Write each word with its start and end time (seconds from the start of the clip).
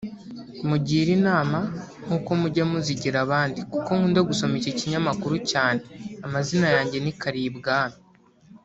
Mugire 0.67 1.09
inama 1.19 1.57
nk’uko 2.05 2.29
mujya 2.41 2.63
muzigira 2.71 3.17
abandi 3.25 3.59
kuko 3.71 3.89
nkunda 3.97 4.19
gusoma 4.29 4.53
iki 4.59 4.71
kinyamakuru 4.79 5.35
cyane 5.51 5.81
amazina 6.25 6.67
yanjye 6.75 6.97
ni 7.01 7.13
Karibwami 7.23 7.97